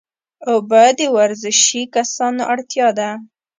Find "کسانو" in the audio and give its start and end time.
1.95-2.41